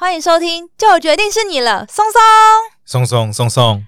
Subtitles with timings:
[0.00, 2.20] 欢迎收听，就决定是你了，松松，
[2.86, 3.84] 松松松松。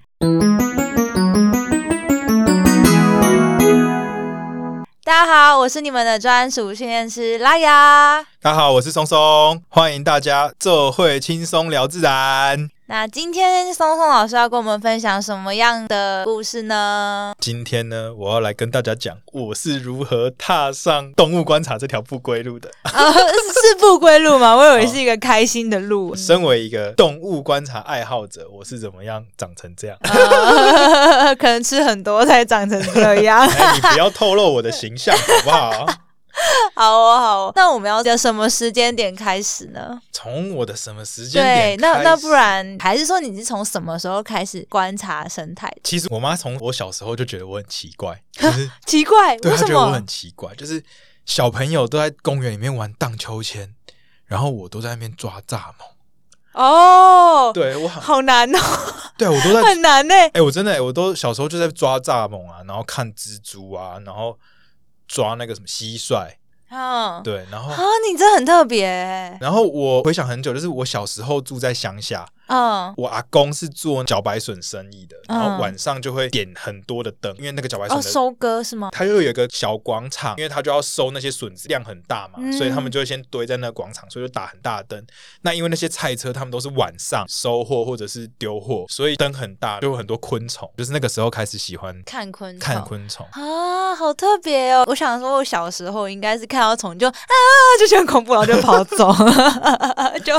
[5.05, 8.27] 大家好，我是你们的专属训练师拉雅。
[8.43, 12.67] 大家好，我是松松，欢迎大家做会轻松聊自然。
[12.87, 17.35] 那今天松松老师要跟我们分享什么样的故事呢？
[17.39, 22.71] 今天呢，我要来跟大家讲我是如何踏上动物观察这条不归路的。
[22.81, 24.55] 啊， 是不归路吗？
[24.57, 26.15] 我以为是一个开心的路。
[26.15, 29.95] 身为一个动物观察爱好者，我是怎么样长成这样？
[30.01, 33.47] 呃， 可能吃很多才长成这样。
[33.47, 35.85] 哎，你不要透露我的形象好不好？
[36.75, 40.01] 好哦，好哦，那我们要在什么时间点开始呢？
[40.11, 41.77] 从我的什么时间点？
[41.77, 45.71] 对，那那不然还是说你是从什么时候开始观察生态？
[45.83, 49.55] 其实我妈从我小时候就觉得我很奇怪， 就是奇怪，对？
[49.55, 50.83] 她觉得我很奇怪，就是
[51.25, 53.73] 小朋友都在公园里面玩荡秋千，
[54.25, 55.73] 然后我都在那边抓蚱蜢。
[56.53, 58.59] 哦，对我好难哦，
[59.17, 60.13] 对我都在 很难呢。
[60.33, 64.37] 哎，我真的，我都小时候就在抓蚱蜢啊，然后看蜘蛛啊，然后。
[65.11, 66.31] 抓那个什么蟋蟀，
[66.69, 68.87] 嗯，对，然后啊，你这很特别。
[69.41, 72.25] 然后我回想很久，就是我小时候住在乡下。
[72.51, 78.89] 嗯，我阿公是做茭白笋生意的，然后晚上就会点很多的灯，因为那个茭白笋的收割是吗？
[78.91, 85.05] 他又有一个小广场，因为他就要收那些笋子，量很大嘛，所以他们就会先堆在那个广场，所以就打很大的灯。
[85.43, 90.69] 那因为那些菜车他们都是晚上收货或者是丢货，所以灯很大，就有很多昆虫。
[90.77, 94.83] 就是那个时候开始喜欢看昆看昆虫啊，好特别哦！
[94.87, 97.13] 我想说，我小时候应该是看到虫就啊，
[97.79, 99.13] 就觉得恐怖，然后就跑走。
[100.25, 100.33] 就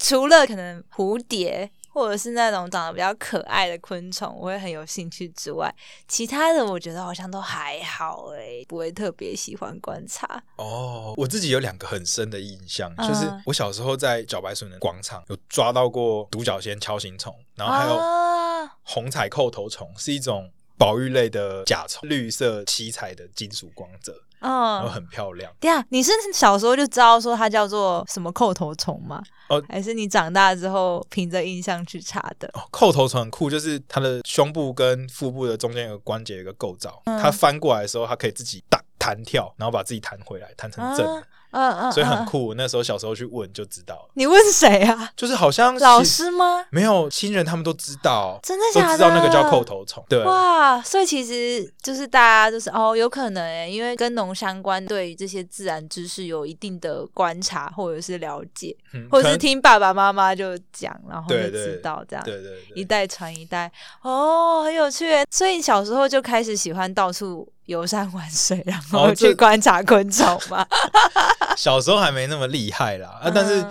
[0.00, 1.57] 除了可能蝴蝶。
[1.98, 5.74] 或者是那种长得比较可爱的昆虫，我会很有兴趣之外，
[6.06, 10.40] 其他的我觉得好像都还好哎、欸，不会特别喜欢观察。
[10.56, 24.22] 哦，我自己有两个很深的印象，嗯、就是我小时候在茭白笋的广场有抓到过独角仙锹形虫，然后还有红彩扣头虫，是一种保育类的甲虫，绿色七彩的金属光泽。
[24.40, 25.52] 嗯，然后很漂亮。
[25.58, 29.20] 对啊，你是小时候就知道说它叫做什么扣头虫吗？
[29.48, 32.48] 哦，还是你长大之后凭着印象去查的？
[32.54, 41.04] 哦，扣头虫很酷，就是它的胸部跟腹部的中间有个关节，有一个构造，嗯、它翻过来的时候，它可以自己弹弹跳，然后把自己弹回来，弹成正。
[41.04, 42.54] 啊嗯嗯，所以很酷。
[42.54, 44.10] 那时候小时候去问就知道了。
[44.14, 45.10] 你问谁啊？
[45.16, 46.64] 就是好像老师吗？
[46.70, 48.38] 没有，亲人他们都知道。
[48.42, 48.96] 真的假的？
[48.96, 50.04] 知道那个叫叩头虫。
[50.08, 50.22] 对。
[50.24, 58.76] 哇，所以其实就是大家就是哦，有可能诶，因为跟农相关，对于这些自然知识有一定的观察或者是了解，
[59.10, 62.24] 或者是听爸爸妈妈就讲，然后就知道这样。
[62.24, 62.58] 对对对。
[62.74, 63.70] 一代传一代，
[64.02, 65.24] 哦，很有趣。
[65.30, 67.50] 所以你小时候就开始喜欢到处。
[67.68, 70.66] 游山玩水，然后去观察昆虫嘛。
[71.58, 73.66] 小时候还没那么厉害啦，啊，但是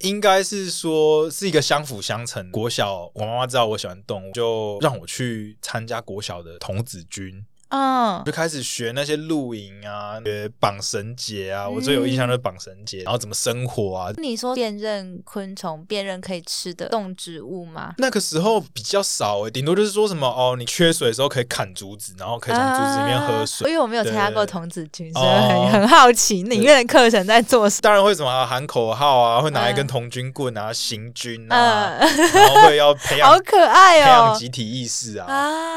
[0.00, 2.50] 应该是说是一个相辅相成。
[2.50, 7.42] 国小，我妈妈知道我喜欢动物，就让我去参加国小的童子军。
[7.70, 11.68] 嗯，就开始学那些露营啊，学绑绳结啊。
[11.68, 14.12] 我最有印象的是绑绳结，然后怎么生火啊。
[14.18, 17.94] 你说辨认昆虫，辨认可以吃的动植物吗？
[17.98, 23.70] 那个时候比较少诶、欸，顶多就是说什么哦，你缺水的时候可以砍竹子，然后可以从竹子里面喝水。
[23.70, 27.80] 因为我没有参加过童子军，所以很很好奇里面的课程在做什么。
[27.82, 35.26] 当然会什么喊口号啊，会拿一根童军棍啊，行军啊，然后会要培养 好可爱哦，培养集体意识啊。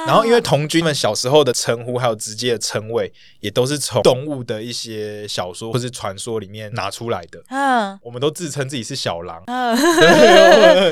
[0.07, 7.43] 然后因为童军们小时候的称呼还有直接的称谓，也都是从动物的一些小说或是传说里面拿出来的。
[7.49, 9.43] 嗯，我们都自称自己是小狼。
[9.47, 9.75] 嗯，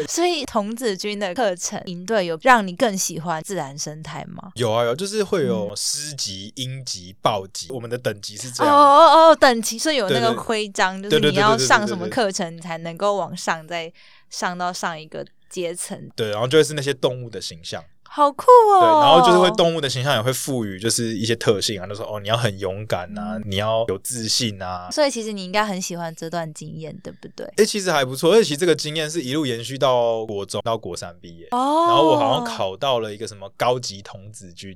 [0.08, 4.52] 所以童子军的课程营队有让你更喜欢自然生态吗？
[4.56, 8.74] 有啊，有，就是会有师级、英级、豹级，我们的等级是这样。
[8.74, 13.92] 哦哦哦，等级所以有那个徽章，就是你要上什么课程，你才能够往上再
[14.30, 16.10] 上到上一个阶层。
[16.16, 17.84] 对，然后就会是那些动物的形象。
[18.14, 18.80] 好酷哦！
[18.82, 24.90] 对，然后就是会动物的形象也会赋予就是一些特性啊，就说哦，你要很勇敢啊，嗯、你要有自信啊。
[24.92, 27.46] 所以其实你应该很喜欢这段经验，对不对？
[27.46, 31.48] 哎、欸，其实还不错，而且其实这个经验是一路延续到国中到国三毕业。
[31.52, 31.86] 哦。
[31.88, 34.76] 然后我好像考到了一个什么高级童子军。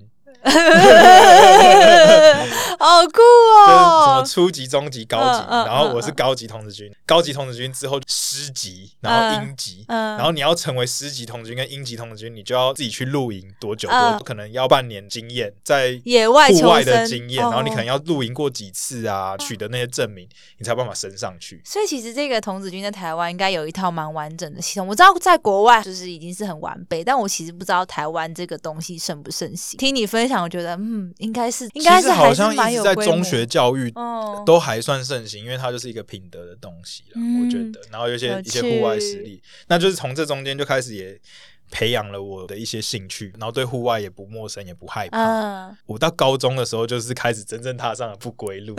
[2.86, 3.66] 好酷哦！
[3.66, 6.94] 就是什么初级、中级、高级，然后我是高级童子军。
[7.06, 13.90] 高级童子军之后师级，然后英级，然后你要成为师级童子军跟英级童子军，你就要自己去露营多久？
[13.90, 20.28] 多可能要半年经验，在野外户外的经验，然后你可能要露营过几次啊，取得那些证明，
[20.60, 21.62] 你才有办法升上去。
[21.66, 24.88] 所以其实这个童子军在台湾应该有一套蛮完整的系统。
[24.88, 29.78] 我知道在国外就是已经是很完备，但我其实不知道台湾这个东西盛不盛行。
[29.80, 30.36] 听你分享。
[30.46, 33.92] 我觉得嗯，应该是应该是还是蛮其实在中学教育
[34.46, 37.82] 都还算盛行，因为它就是一个品德的东西了，我觉得。
[37.92, 41.20] 然后有些一些户外实力，那就是从这中间就开始也
[41.72, 45.76] 培养了我的一些兴趣，然后对户外也不陌生，也不害怕。
[45.86, 48.76] 我到高中的时候，就是开始真正踏上了不归路。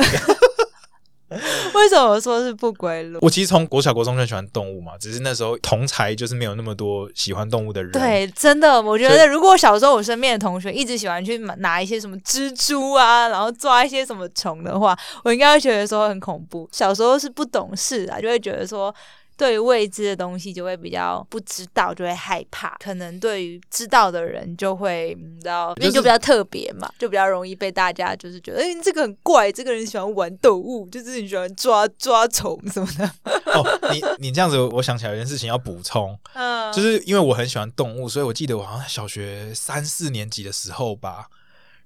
[1.74, 3.18] 为什么说是不归路？
[3.22, 7.92] 我其实从国小国中就喜欢动物嘛，只是那时候同才就是没有那么多喜欢动物的人。
[7.92, 16.68] 对，真的，我觉得如果小时候我身边的同学一直喜欢去拿一些什么蜘蛛啊，然后抓一些什么虫的话，我应该会觉得说很恐怖。
[16.72, 18.94] 小时候是不懂事啊，就会觉得说。
[19.36, 22.76] 对于未知的东西就会比较不知道，就会害怕。
[22.80, 33.06] 可能对于知道的人就会，你知道，因为就比较特别嘛，就比较容易被大家就是觉得，哎，这个很怪，这个人喜欢玩动物，就是很喜欢抓抓虫什么的。
[33.52, 41.26] 哦，你你这样子，我想起来一件事情要补充，嗯，就是因为我很喜欢动物，所以我记得我好像小学三四年级的时候吧，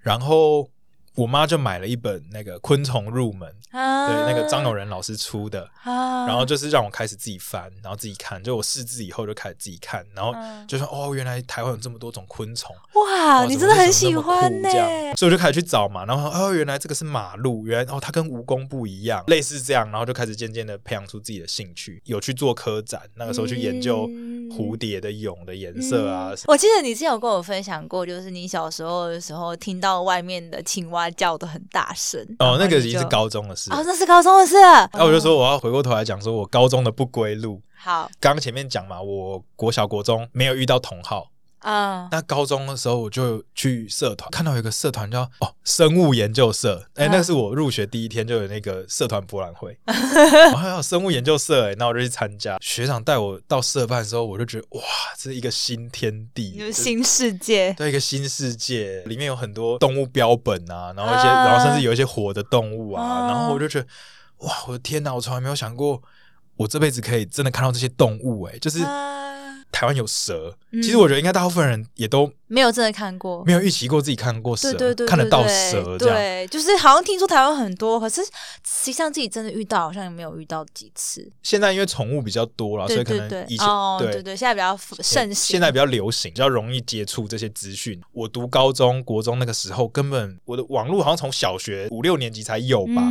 [0.00, 0.68] 然后。
[1.16, 8.42] 我妈就买了一本那个昆虫入门，啊、对，那个张友仁老师出的，啊、然后就是让我开始自己翻，然后自己看。
[8.42, 10.32] 就我识字以后就开始自己看，然后
[10.66, 14.70] 就说、啊、哦，原来台湾有这么多种昆虫，哇，你真的很喜欢呢。
[15.16, 24.08] 所以我就开始去找嘛，然后哦，原来这个是马路，原来哦它跟蜈蚣不一样，类似这样，然后就开始渐渐的培养出自己的兴趣，有去做科展，那个时候去研究
[24.56, 26.38] 蝴蝶的蛹的颜色啊、嗯。
[26.46, 30.99] 我记得你之前有跟我分享过，就是你小时候的时候听到外面的青蛙。
[31.12, 34.56] 叫的很大声哦，那个已经是高中的事哦，那是高中的事。
[34.94, 37.62] 那我就说我要回过头来讲，说我高中的不归路。
[37.76, 41.28] 好，刚刚前面讲嘛，我国小国中没有遇到同好。
[41.60, 49.78] 啊，uh, 那高中的时候我就去社团，看到有一个社团叫哦生物研究社，哎、欸，那是我入学第一天就有那个社团博览会，
[50.56, 52.56] 还有生物研究社，哎，那我就去参加。
[52.60, 54.82] 学长带我到社办的时候，我就觉得哇，
[55.18, 63.86] 这是一个新天地，新世界，对，一个新世界，里面有很多动物标本啊，然后一些，uh, 然后甚至有一些活的动物啊，uh, 然后我就觉得
[64.38, 66.02] 哇，我的天哪，我从来没有想过，
[66.56, 68.78] 我这辈子可以真的看到这些动物，哎，就是。
[69.70, 74.76] Uh, 台湾有蛇，其实我觉得应该大部分人也都没有真的看过，没有预期过自己看过蛇，
[75.06, 76.16] 看得到蛇这样。
[76.16, 81.32] 对，就是好像听说台湾很多，可是实际上自己真的遇到，好像也没有遇到几次。
[81.42, 83.66] 现在因为宠物比较多了，所以可能以前
[84.00, 87.98] 对对对，现在比较盛行，现在比较流行，比较容易接触这些资讯。
[88.12, 93.02] 我读高中国中那个时候，根本我的网络好像从小学五六年级才有吧，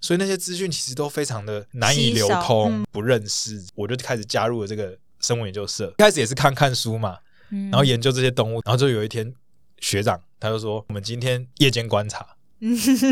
[0.00, 4.98] 所以那些资讯其实都非常的难以流通，不认识，我就开始加入了这个。
[5.20, 7.18] 生物研究社一开始也是看看书嘛，
[7.70, 9.32] 然后研究这些动物，然后就有一天
[9.78, 12.26] 学长他就说，我们今天夜间观察，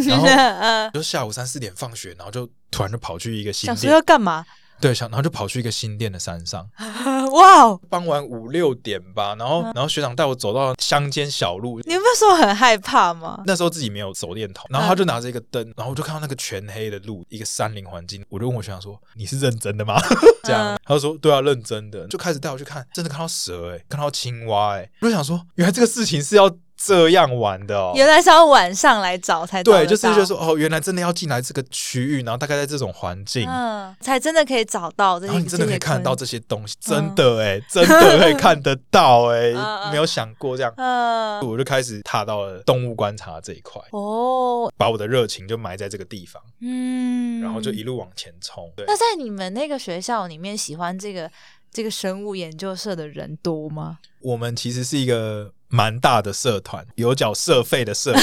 [0.08, 0.26] 然后
[0.94, 4.44] 就下午三四点放学，然后就突然就跑去一个新店，想说要干嘛？
[4.80, 6.68] 对，想然后就跑去一个新店的山上，
[7.32, 7.80] 哇哦！
[7.88, 13.42] 傍晚五六点吧，然后然后学长带我走到乡间小路，你不是说很害怕吗？
[13.46, 20.00] 那时候自己没有手电筒，然后他就拿着一个灯，然后我就看到那个全黑的路，一个山林环境，我就问我学长说：“你是认真的吗？”
[20.44, 26.48] 这样，他就说：“对啊，认真的。”就开始带我去看，真的看到蛇哎，看到青蛙哎，我就想说，原来这个事情是要。
[26.78, 39.52] 这样玩的哦，原来是要晚上来找才对，就是就是说哦，原来真的要进来这个区域，然后大概在这种环境，嗯，才真的可以找到这些，然后你真的可以看得到这些东西，真的哎，真的可以看得到哎，
[39.90, 48.70] 没有想过这样，嗯，我就开始踏到了动物观察这一块哦，把我的热情就埋在这个地方，嗯，然后就一路往前冲。
[48.76, 51.28] 对，那在你们那个学校里面，喜欢这个
[51.72, 53.98] 这个生物研究社的人多吗？
[54.20, 55.52] 我们其实是一个。
[55.68, 58.22] 蛮大的社团，有缴社费的社团，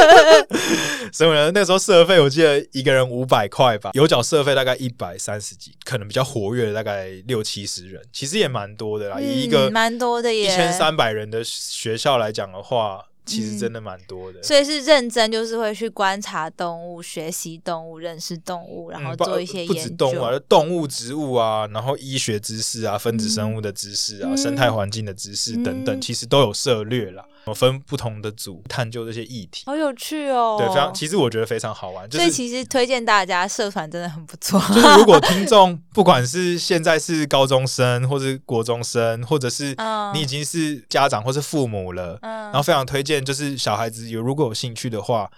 [1.12, 9.20] 所以呢，那时候社费我记得一个人五百块吧，有缴社费大概一百三十几，可能比较活跃的大概六七十人，其实也蛮多的啦。
[9.20, 13.06] 以一个蛮多的耶，一千三百人的学校来讲的话。
[13.26, 19.74] 其实真的蛮多的，嗯，所以是认真，就是会去观察动物、学习动物、认识动物，然后做一些研究。
[19.74, 27.24] 不止动物啊，动物、植物啊，然后医学知识啊，分子生物的知识啊，嗯、生态环境的知识等等，嗯、其实都有涉略啦。
[27.46, 30.56] 我分不同的组探究这些议题，好有趣哦！
[30.58, 32.08] 对，非常，其实我觉得非常好玩。
[32.10, 34.60] 就是、所以其实推荐大家社团真的很不错。
[34.74, 39.76] 就是如果听 众不管是现在是高中生，或是国中生，或者是
[40.12, 45.30] 你已经是家长或是父母了，嗯、然后非常推荐，就是小孩子有如果有兴趣的话，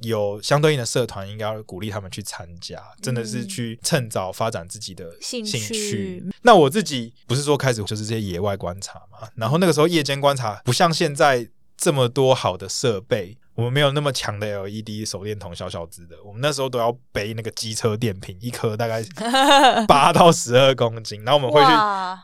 [0.00, 2.82] 有相对应的社团，应该要鼓励他们去参加。
[3.00, 5.58] 真的是去趁早发展自己的兴趣。
[5.58, 11.48] 兴趣那我自己不是说开始就是这些野外观察嘛，然后那个时候夜间观察不像现在。
[11.74, 16.16] 这么多好的设备，我们没有那么强的 LED 手电筒，小小只的。
[16.24, 19.04] 我们那时候都要背那个机车电瓶，一颗大概
[19.86, 21.22] 八到十二公斤。
[21.24, 21.70] 然后我们会去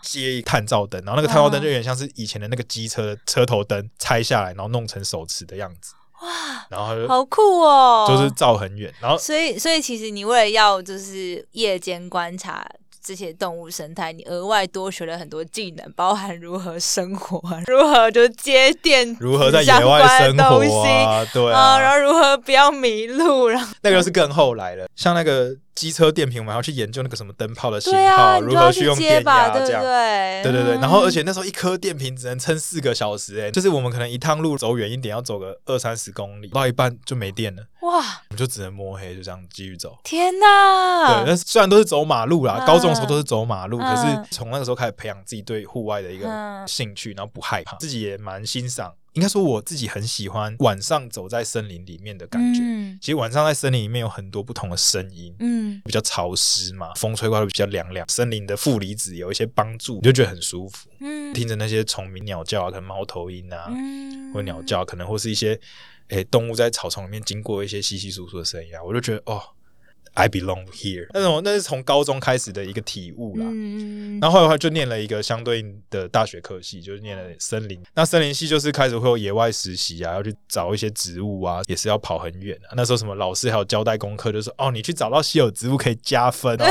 [0.03, 5.95] 接一探照灯，然后那个探照灯就有点像是以前的那个机车的车头灯拆下来，然后弄成手持的样子。
[6.23, 12.67] 哇，然后好酷哦，就是照很远，然后所以所以其实你为了要就是夜间观察。
[13.09, 25.57] 这些动物生态，你额外多学了很多技能，包含如何生活，如何就接电， 如何在野外生活啊，对啊，啊，然后如何不要迷路，然后那个是更后来了，像那个。
[25.79, 30.75] 机车电瓶，我们还要去研究那个什么灯泡的型号，啊、如何去用电压这样，对对对。
[30.75, 39.97] 然后，而且那时候一颗电瓶只能撑四个小时，哎，就是我们可能一趟路走远一点，要走个二三十公里，到一半就没电了，哇，我们就只能摸黑，就这样继续走。
[40.03, 41.23] 天哪！
[41.23, 46.29] 对，那虽然都是走马路啦，嗯、高中的时候都是走马路，嗯、可是从那个时候开始培养自己对户外的一个
[46.67, 48.93] 兴趣，然后不害怕，自己也蛮欣赏。
[49.19, 52.61] 应该说我自己很喜欢晚上走在森林里面的感觉。
[52.63, 58.09] 嗯、其实晚上在森林里面有很多不同的声音，嗯，比较潮湿嘛，风吹过来比较凉凉。
[58.09, 60.89] 森林的负离子有一些帮助，你就觉得很舒服。
[61.01, 65.59] 嗯，听着那些虫鸣鸟叫啊，可能猫头鹰啊，嗯、或鸟叫，可能或是一些
[66.09, 69.43] 诶、欸、动物在草丛里面经过一些稀稀疏疏的声音啊，我就觉得哦。
[70.19, 71.07] I belong here。
[71.15, 73.45] 那种那是从高中开始的一个体悟啦。
[73.49, 77.81] 嗯，然后后来的话就念了一个相对应的大学科系，就是念了森林。
[77.95, 82.75] 那森林系就是开始会有野外实习啊，要去找一些植物啊，也是要跑很远啊。
[82.75, 86.65] 那时候什么老师还有交代功课，就说哦，你去找到稀有植物可以加分哦。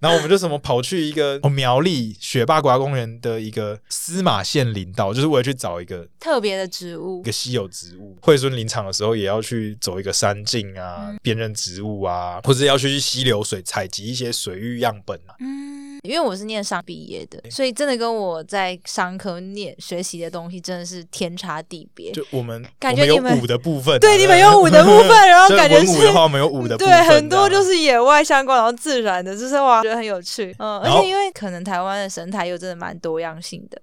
[0.00, 8.16] 然后我们就什么跑去一个苗栗雪霸国家公园的一个司马县林道，就是为了去找一个特别的植物，一个稀有植物。
[8.20, 12.18] 惠孙林场的时候也要去走一个山径啊，辨认植物啊。
[12.18, 15.36] 啊，或者要去溪流水采集一些水域样本啊。
[15.38, 22.12] 嗯，因为我是念商毕业的，所以真的跟我在商科念学习的东西真的是天差地别。
[22.12, 30.54] 就我们感觉你们有武的部分，对，你们有舞的部分，然后 感觉是文武的话，我们有武的 部分，对，很多就是野外相关，然后自然的，就是哇，觉得很有趣。
[30.58, 33.80] 嗯，而且因为可能台湾的生态又真的蛮多样性的。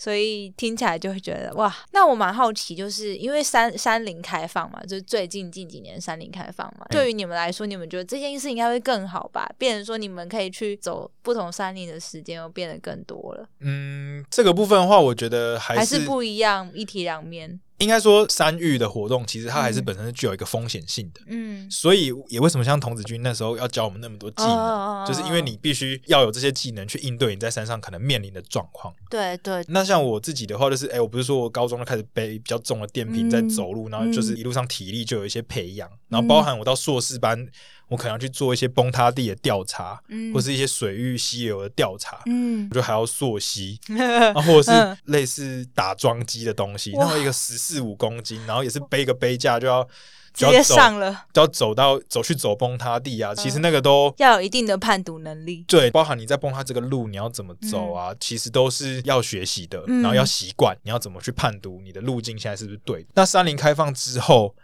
[0.00, 9.46] 所以听起来就会觉得哇，那我蛮好奇，就是因为山山林开放嘛，就是最近近几年山林开放嘛，嗯、对于你们来说，你们觉得这件事应该会更好吧？
[9.58, 13.46] 变成说你们可以去走不同山林的时间又变得更多了。
[13.60, 17.60] 嗯，这个部分的话，我觉得还是还是不一样，一体两面。
[17.80, 28.94] 应该说，山域的活动其实它还是本身是具有一个风险性的，嗯，所以也为什么像童子军那时候要教我们那么多技能，哦、就是因为你必须要有这些技能去应对你在山上可能面临的状况。
[29.10, 29.64] 对对。
[29.68, 37.48] 那像我自己的话，就是哎，我不是说我高中就开始背比较重的电瓶在走路，嗯、然后就是一路上体力就有一些培养，嗯、然后包含我到硕士班。
[37.90, 43.78] 我可能要去做一些崩塌地的调查，嗯、或是一些水域溪流的调查，嗯，我就还要溯溪，
[44.34, 47.00] 啊，或者是类似打桩机的东西，哇。
[47.00, 49.86] 然后一个十四五公斤，然后也是背个背架就要
[50.32, 63.04] 就要走，上了就要走到走去走崩塌地啊，嗯、其实那个都要有一定的判读能力，对，包含你在崩塌这个路你要怎么走啊，嗯、其实都是要学习的，然后要习惯，你要怎么去判读你的路径现在是不是对？
[63.14, 64.54] 那山林开放之后。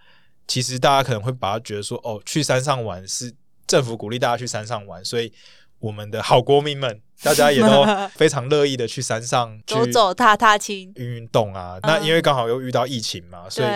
[0.46, 3.32] 其实大家可能会把它觉得说，哦，去山上玩是
[3.66, 5.32] 政府鼓励大家去山上玩，所以
[5.80, 7.84] 我们的好国民们，大家也都
[8.14, 11.78] 非常乐意的去山上走走踏踏青、运运动啊。
[11.82, 13.68] 那因为刚好又遇到疫情嘛，嗯、所以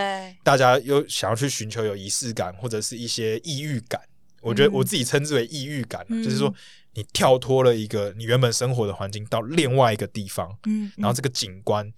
[0.44, 4.00] 大家又想要去寻求有仪式感或者是一些异域感。
[4.40, 6.54] 我觉得我自己称之为异域感，嗯、就是说
[6.94, 11.92] 你跳脱了一个你原本生活的环境到另外一个地方，嗯，然后这个景观。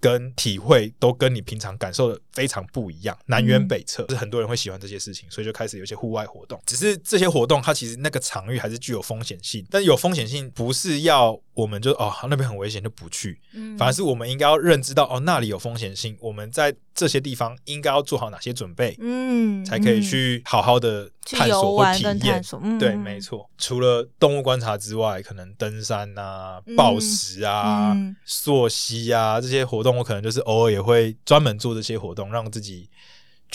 [0.00, 6.60] 跟体会都跟你平常感受的非常不一样，南辕北辙，就是很多人会喜欢这些事情，所以就开始有一些户外活动。
[6.66, 22.42] 只是这些活动它其实那个场域还是具有风险性，但有风险性不是要我们就哦那边很危险就不去，嗯，反而是我们应该要认知到哦那里有风险性，我们在这些地方应该要做好哪些准备，嗯，才可以去好好的探索或体验。
[22.62, 23.48] 嗯、对，没错。
[23.58, 29.96] 除了动物观察之外，可能登山啊、暴食啊、溯溪啊这些活动。
[29.96, 32.88] 我可能就是偶尔也会专门做这些活动，让自己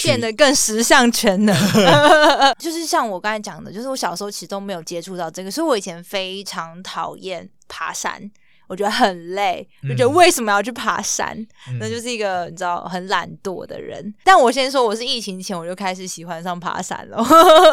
[0.03, 1.55] 变得更十项全能。
[2.59, 8.29] 就是像我刚才讲的，就是我小时候其实都没有接触到这个，所以我以前非常讨厌爬山，
[8.67, 11.37] 我觉得很累，就觉得为什么要去爬山？
[11.69, 14.13] 嗯、那就是一个你知道很懒惰的人。
[14.23, 17.23] 但我先说，我是疫情前我就开始喜欢上爬山了，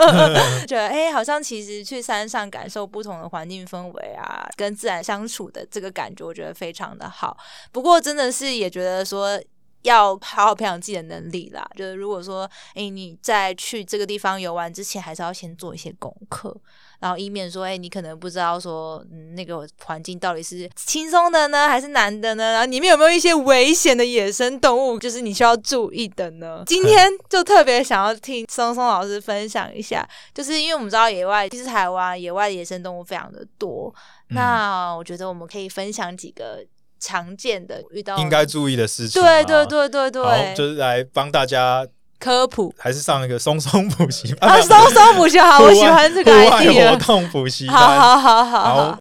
[0.67, 7.37] 觉得哎、欸，好像其实去山上感受不同的环境氛围啊，跟自然相处的这个感觉，我觉得非常的好。
[7.73, 9.41] 不过真的是也觉得说。
[9.83, 11.69] 要好好培养自己的能力啦。
[11.77, 16.57] 就是如果说，哎，你在去这个地方游玩之前，还是要先做一些功课，
[17.01, 22.53] 然后以免说，哎，你可能不知道说，嗯，那个环境到底是轻松的呢，还是难的呢？
[22.53, 26.63] 然后里面有没有一些危险的野生动物，就是你需要注意的呢？
[26.67, 33.95] 今天就特别想要听松松老师分享一下，就是因为我们知道野外，其实台湾野外的野生动物非常的多，
[34.29, 36.65] 那我觉得我们可以分享几个。
[37.03, 39.21] 常见的遇到应该注意的事情。
[39.21, 41.85] 对对对对对，好，就是来帮大家
[42.21, 44.61] 科普，还是上一个松松补习班啊？
[44.61, 48.99] 松松补习好，我喜欢这个 idea 活动补习班，好好好好。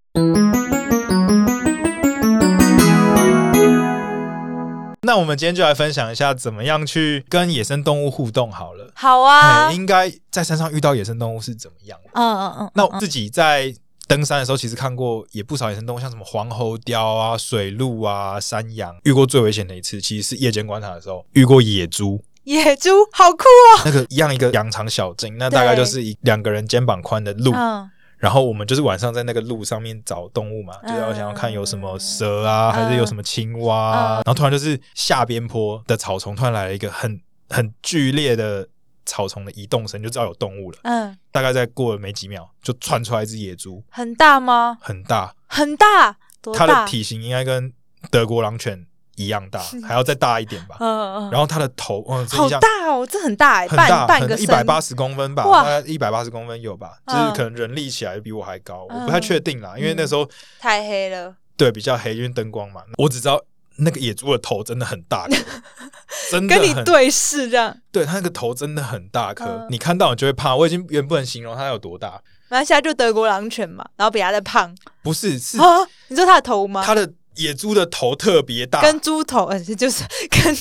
[5.03, 8.91] 那我们今天就来分享一下，怎么样去跟野生动物互动好了。
[8.95, 11.99] 好啊，应该在山上遇到野生动物是怎么样？
[12.13, 12.71] 嗯嗯嗯。
[12.73, 13.73] 那我自己在
[14.11, 18.93] 登山的时候，其实看过也不少野生动物，像什么黄喉貂啊、水鹿啊、山羊。
[19.03, 22.21] 遇过最危险的一次，其实是夜间观察的时候，遇过野猪。
[22.43, 23.81] 野猪好酷哦！
[23.85, 27.53] 那个一样一个羊肠小径，那大概就是一两个人肩膀宽的路。
[27.55, 34.13] 嗯然后我们就是晚上在那个路上面找动物嘛，就要想要看有什么蛇啊，还是有什么青蛙啊。
[34.17, 38.67] 然后突然就是下边坡的草丛突然来了一个很很剧烈的
[39.11, 40.77] 草丛的移动声，就知道有动物了。
[40.83, 43.83] 嗯，大概再过了没几秒，就窜出来一只野猪。
[43.89, 44.77] 很大吗？
[44.79, 46.15] 很大，很大。
[46.55, 47.73] 它的体型应该跟
[48.09, 48.87] 德国狼犬
[49.17, 50.77] 一样大，还要再大一点吧。
[50.79, 51.29] 嗯嗯。
[51.29, 60.25] 然后它的头，嗯，好大哦，这很大哎，很大，半个一百八十公分吧，大概一百八十公分有吧，就是可能人立起来比我还高，我不太确定啦，因为那时候
[60.57, 62.81] 太黑了，对，比较黑，因为灯光嘛。
[62.97, 63.39] 我只知道
[63.81, 65.35] 那个野猪的头真的很大颗，
[66.31, 70.55] 真的跟你对视这样，对，它那个头真的很大颗，你看到你就会怕。
[70.55, 75.65] 我已经原不能形容它有多大，那现在就德国狼犬嘛，然后比它的胖，不是是啊
[76.07, 76.83] 你说它的头吗？
[76.85, 77.11] 它的。
[77.35, 80.55] 野猪的头特别大，跟猪头，呃就是 跟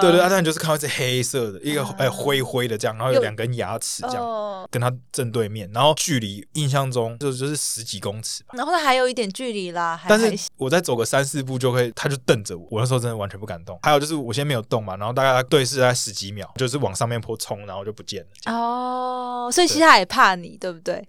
[0.00, 13.78] 对对，当然就是看到是黑色的，一个哎灰灰的这样，然后有两根牙齿这样，跟它正对面，然后距离印象中就就是十几公尺吧，然后它还有一点距离啦，但是我再走个三四步就会，它就瞪着我，我那时候真的完全不敢动。
[13.82, 18.52] 还有就是我先没有动嘛，然后大概对视在十几秒，就是往上面坡冲，然后就不见了。
[18.52, 21.02] 哦，所以其实它也怕你，对不对？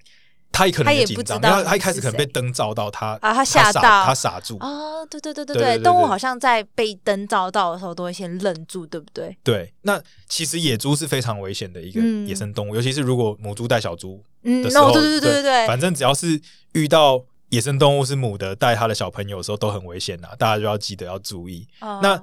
[0.53, 4.55] 他可能也紧张，他他一开始可能被灯照到，他啊，他吓到，他傻住。
[4.59, 9.35] 哦，对对对对对，动物好像在被灯照到的时候都会先愣住，对不对？
[9.43, 16.39] 对，那其实野猪是非常危险的一个野生动物，尤其是如果母猪带小猪的时候，对对对对对，反正只要是
[16.73, 17.19] 遇到
[17.49, 21.67] 野生动物是母的带它的小朋友的时候都很危险呐，大家就要记得要注意。
[21.81, 22.21] 那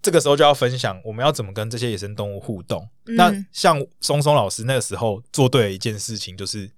[0.00, 2.88] 这个时候就要分享我们要怎么跟这些野生动物互动。
[3.06, 6.70] 那像松松老师那个时候做对了一件事情就是。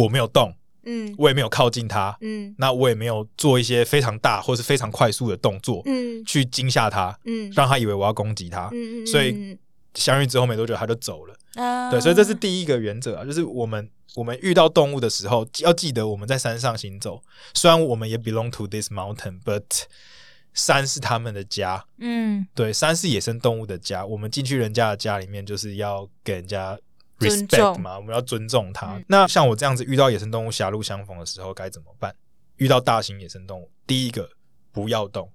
[0.00, 9.58] 我没有动，嗯，我也没有靠近它，嗯，那我也没有做一些非常大或是非常快速的动作，嗯，去惊吓它，嗯，让它以为我要攻击它，嗯，所以
[9.94, 17.22] 相遇之后没多久它就走了，啊，对，所以这是第一个原则啊，就是我们我们遇到动物的时候要记得我们在山上行走，
[17.54, 19.62] 虽然我们也 belong to this mountain，but
[20.54, 26.78] 山是他们的家，嗯，对，山是野生动物的家，我们进去人家的家里面就是要给人家。
[27.20, 28.96] Respect 嘛，我们要尊重它。
[28.96, 32.14] 嗯、那像我这样子遇到野生动物狭路相逢的时候该怎么办？
[32.56, 34.28] 遇到大型野生动物，第一个
[34.70, 35.30] 不要动。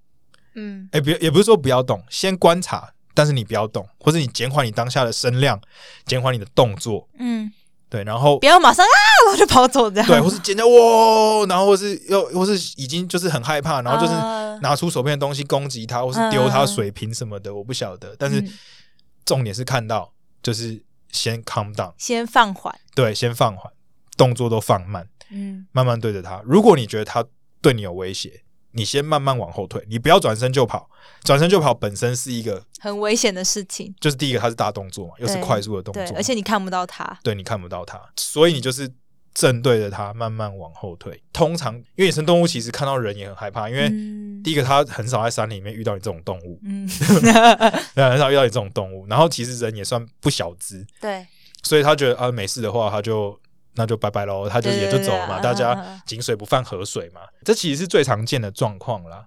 [0.54, 5.60] 嗯，哎、欸，别也不是说不要动，先观察，但是你不要动，或者你减缓你当下的声量，
[6.04, 7.08] 减缓你的动作。
[7.18, 7.52] 嗯，
[7.88, 10.06] 对，然后不要马上啊，然后就跑走这样。
[10.06, 14.16] 对，或是尖叫哇，然后或是又或是已经就是很害怕，然后就是
[14.62, 18.14] 拿出手边的东西攻击它，或是丢它水瓶什么的，我不晓得。
[18.16, 18.42] 但是
[19.24, 20.85] 重点是看到就是。
[21.16, 23.72] 先 calm down，先放缓，对，先放缓，
[24.16, 26.42] 动作都放慢，嗯，慢慢对着他。
[26.44, 27.24] 如果你觉得他
[27.60, 30.90] 对你有威胁，你先慢慢往后退，你不要转身就跑，
[31.24, 33.94] 转身就跑本身是一个很危险的事情。
[33.98, 38.92] 就是第一个，它是大动作嘛，又是快速的动作，而且你看不到他，对，你看不到他，所以你就是。
[39.36, 41.22] 正对着它慢慢往后退。
[41.30, 43.86] 通常，因为野生动物其实看到人也很害怕，因为
[44.42, 46.88] 第一个它很少在山里面遇到你这种动物，嗯，
[47.94, 49.06] 对，很少遇到你这种动物。
[49.08, 51.26] 然后其实人也算不小只，对，
[51.62, 53.38] 所以他觉得啊没事的话，他就
[53.74, 55.38] 那就拜拜喽，他就也就走了嘛。
[55.40, 59.26] 大家井水不犯河水嘛，这其实是最常见的状况啦。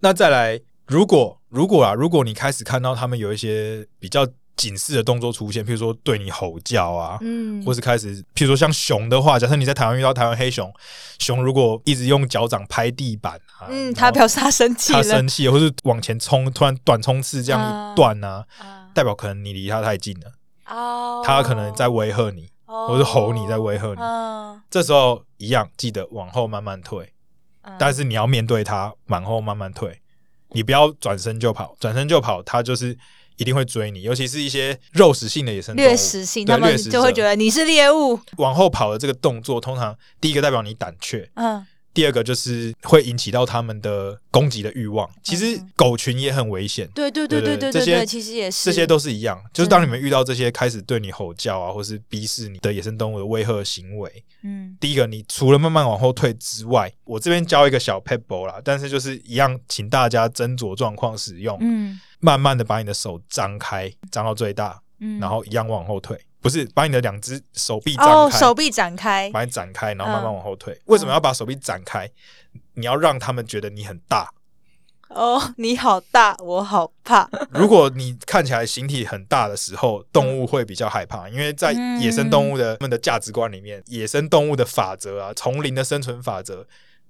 [0.00, 4.26] 那再来，如果如果啊，如果你开始看到他们有一些比较。
[4.60, 10.70] 警示的动作出现，譬如说对你吼叫啊，嗯，或是开始，譬如说像熊的话，假设你在台湾遇到台湾黑熊，
[11.18, 20.30] 熊如果一直用脚掌拍地板啊，嗯，它表示它生气，它生气，或是往前冲，突然短冲刺这样一段啊，啊代表可能你离它太近了，
[20.66, 27.10] 哦，它可能在威吓你，哦、或是吼你在威吓你，哦、这时候一样记得往后慢慢退，
[27.62, 29.98] 嗯、但是你要面对它，往后慢慢退，
[30.50, 32.98] 你不要转身就跑，转身就跑，它就是。
[33.40, 38.20] 一定会追你，尤其是一些肉食性的野生动物，掠食性，他们就会觉得你是猎物。
[38.36, 45.08] 往后跑的这个动作，通常第一个代表你胆怯，嗯，第二个就是会引起到他们的攻击的欲望。
[45.22, 46.88] 其实狗群也很危险。
[46.94, 49.42] 对对对对对对，这些其实也是，这些都是一样。
[49.52, 61.58] 就是当你们遇到这些开始对你吼叫啊，或是逼视你的野生动物的威吓行为，嗯，第一个，你除了慢慢往后退之外，我这边教一个小 pebble 啦，但是就是一样，请大家斟酌状况使用。
[61.60, 66.18] 嗯，慢慢的把你的手张开，张到最大，嗯，然后一样往后退。
[66.40, 70.72] 不是把你的两只手臂展开，哦，手臂展开，把你展开，然后慢慢往后退。
[70.74, 72.10] 嗯、为什么要把手臂展开？
[72.74, 74.32] 你要让他们觉得你很大。
[75.08, 77.28] 哦，你好大，我好怕。
[77.50, 86.64] 如果你看起来形体很大的时候，动物会比较害怕，因为在野生动物的他们的价值观里面，野生动物的法则啊，丛林的生存法则，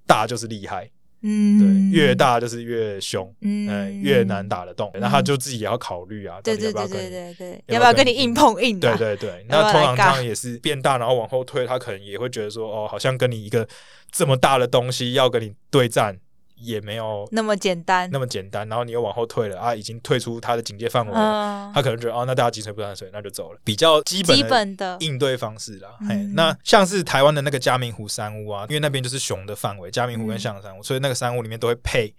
[0.07, 0.89] 大就是厉害。
[1.23, 4.91] 嗯，对，越大就是越凶，嗯，越难打得动。
[4.95, 8.79] 那他就自己也要考虑啊，对对对对对对，要不要跟你硬碰硬？
[8.79, 13.67] 对对对，那通常这样也是变大，然后往后退，他可能也会觉得说，哦，好像跟你一个
[14.11, 16.17] 这么大的东西要跟你对战，
[16.61, 18.67] 也没有那么简单，那么简单。
[18.69, 23.59] 然后你又往后退了啊，已经退出他的警戒范围了，他可能觉得哦，那大家井水不犯水，那就走了。
[23.63, 25.89] 比较基本的应对方式啦。
[26.07, 32.13] 嘿，那像是台湾的那个嘉明湖山屋啊，因为那边就是熊的范围，嘉明湖跟象山屋，所以那个山屋里面都会配。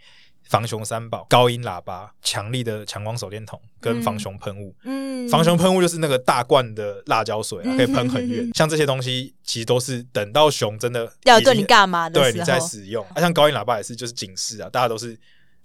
[0.44, 4.74] 防熊三宝：高音喇叭、强力的强光手电筒跟防熊喷雾。
[4.84, 8.50] 嗯，防熊喷雾就是那个大罐的辣椒水啊，可以喷很远。
[8.54, 13.04] 像这些东西，其实都是等到熊真的要对你干嘛的时候，对你在使用。
[13.14, 15.18] 啊，像高音喇叭也是，就是警示啊，大家都是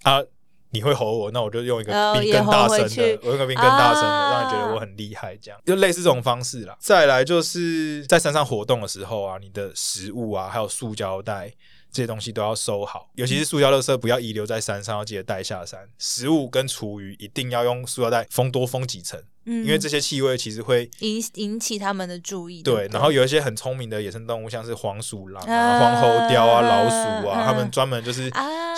[0.04, 0.22] 啊，
[0.70, 6.78] 你会吼我，那我就用一个比更大声的，我用个比更大声的，让你觉得我很厉害，这样就类似这种方式啦。
[6.80, 11.52] 再来就是在山上活动的时候啊，你的食物啊，还有塑胶袋。
[11.92, 15.90] 这些东西都要收好，尤其是塑胶垃圾，不要遗留在山上，要记得带下山。
[15.98, 19.22] 食物跟厨余一定要用塑料袋封多封几层。
[19.50, 22.62] 嗯，因为这些气味其实会引引起他们的注意。
[22.62, 28.30] 对，然后有一些很聪明的野生动物，像是黄鼠狼啊、黄喉貂啊、老鼠啊，他们专门就是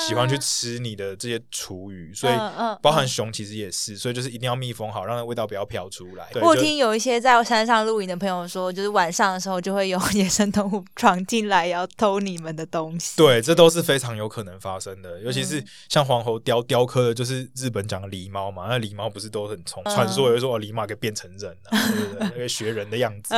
[0.08, 2.34] 喜欢去吃你的这些厨余，所以
[2.84, 6.30] 包含熊其实也是，所以就是一定要密封好，让那味道不要飘出来。
[6.42, 13.18] 我听有一些在山上露营的朋友说，就是晚上的时候就会有 野生动物闯进来要偷你们的东西。
[13.18, 19.84] 对，这都是非常有可能发生的，尤其是像黄喉貂雕刻的，就是日本讲的狸猫嘛，那狸猫不是都很聪？
[19.86, 20.59] 传说有人说。
[20.60, 22.28] 狸猫给变成人了， 对不对？
[22.36, 23.34] 因为学人的样子，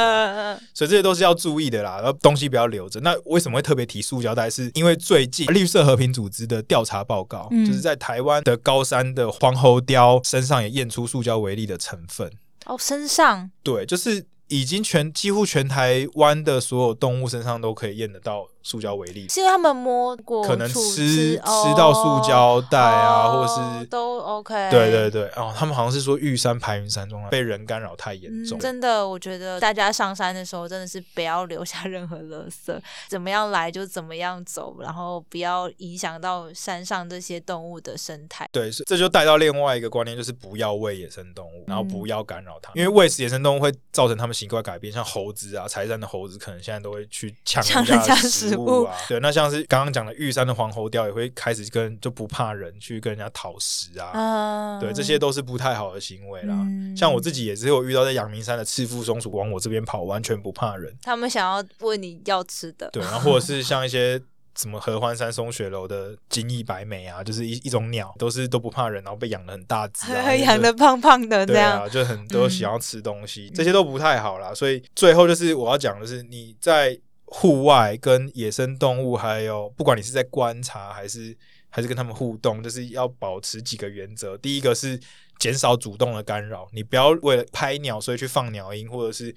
[0.73, 1.97] 所以这些都是要注意的啦。
[1.97, 2.99] 然后东西不要留着。
[3.01, 4.49] 那为什么会特别提塑胶袋？
[4.49, 12.31] 是因为最近绿色和平组织的调查报告，就是在台湾的高山的黄喉貂身上也验出塑胶微粒的成分。
[12.65, 13.49] 哦，身上？
[13.63, 18.47] 对，就是已经全几乎全台湾的所有动物身上都可以验得到。
[18.63, 24.69] 塑胶为例，是因为他们摸过，可能吃吃到塑胶袋啊，或者是都 OK。
[24.69, 28.59] 对对对，哦，他们好像是说玉山、排云山中被人干扰太严重。
[28.59, 38.47] 真的，我觉得大家上山的时候真的是不要留下任何垃圾，怎么样来就怎么样走，然后不要影响到山上这些动物的生态。
[38.51, 48.50] 对，这就带到另外一个观念，就是不要喂野生动物，然后不要干扰它，因为喂食野生动物会造成它们习惯改变，像猴子啊，柴山的猴子可能现在都会去抢人家食。
[48.55, 56.55] 物啊， 对，那像是刚刚讲的玉山的黄喉貂也会开始跟就不怕人去跟人家讨食啊，对，这些都是不太好的行为啦。
[56.95, 60.95] 像我自己也是有遇到在阳明山的赤腹松鼠往我这边跑，完全不怕人。
[61.01, 64.21] 他们想要问你要吃的，对，然后或者是像一些
[64.57, 70.11] 什么合欢山松雪楼的金翼白眉啊，就是一一种鸟，都是都不怕人，然后被养的很大只，
[70.43, 74.53] 养的胖胖的这样，对啊，就很多想要吃东西，这些都不太好啦。
[74.53, 76.99] 所以最后就是我要讲的是你在。
[77.33, 81.35] 户外跟野生动物，还有不管你是在观察还是
[81.69, 84.37] 还是跟他们互动，就是要保持几个原则。
[84.37, 84.99] 第一个是
[85.39, 89.33] 减少主动的干扰，你不要为了拍鸟所以去放鸟音，或者是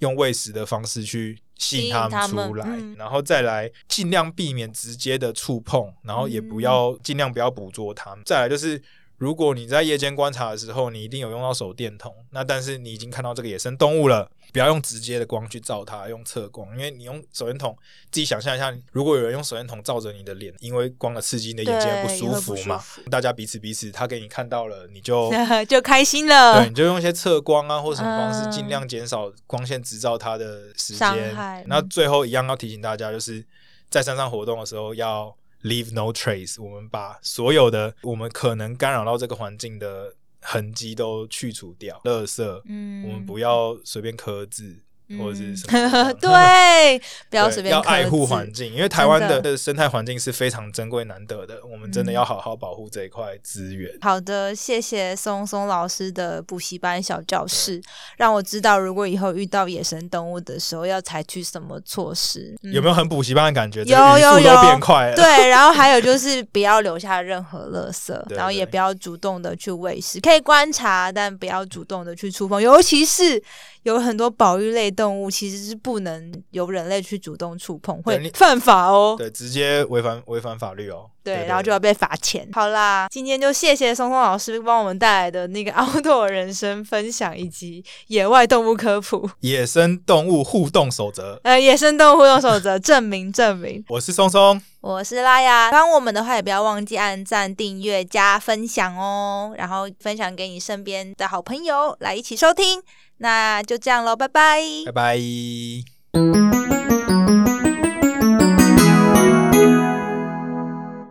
[0.00, 2.66] 用喂食的方式去吸引他们出来。
[2.68, 8.22] 嗯、然后再来尽量避免直接的触碰，然后也不要尽量不要捕捉它们。
[8.24, 8.80] 再来就是。
[9.18, 17.76] 如果你在夜间观察的时候，你一定有用到手电筒，那但是你已经看到这个野生动物了，不要用直接的光去照它，用侧光，因为你用手电筒，
[18.12, 25.28] 自己想象一下，如果有人用手电筒照着你的脸，因为光的刺激，你的眼睛不舒服嘛，大家彼此彼此，他给你看到了，你就
[25.68, 31.34] 就开心了，对，你就用一些侧光啊，或什么方式，尽量减少光线直照它的时间。
[31.36, 33.44] 嗯、那最后一样要提醒大家，就是
[33.90, 35.34] 在山上活动的时候要。
[35.62, 44.78] Leave no trace，我们把所有的我们可能干扰到这个环境的痕迹都去除掉，垃圾，嗯，我们不要随便刻字，
[45.16, 46.12] 或者是什么？
[46.20, 53.90] 对，不要随便要爱护环境，因为台湾的生态环境是非常珍贵难得的，我们真的要好好保护这一块资源。
[54.00, 57.80] 好的，谢谢松松老师的补习班小教室，
[58.18, 62.54] 让我知道如果以后遇到野生动物的时候要采取什么措施。
[62.62, 63.82] 有没有很补习班的感觉？
[63.84, 65.16] 有有有，变快了。
[65.16, 73.42] 对，然后还有就 是不要留下任何垃圾，然后也不要主动的去喂食，可以观察，但不要主动的去触碰，尤其是。
[73.84, 79.14] 有很多保育类动物其实是不能由人类去主动触碰，会犯法哦。
[79.16, 81.08] 对，直接违反违反法律哦。
[81.22, 82.48] 对，对，对，然后就要被罚钱。
[82.52, 91.40] 好啦，今天就谢谢松松老师帮我们带来的那个 Outdoor 人生分享，以及野外动物科普、野生动物互动守则。
[91.44, 93.84] 呃，野生动物互动守则，证明证明。
[93.88, 95.70] 我是松松，我是拉雅。
[95.70, 102.82] 帮我们的话，也不要忘记按赞、订阅、加分享哦，然后分享给你身边的好朋友来一起收听。
[103.18, 106.47] 那就这样喽，拜拜，拜拜。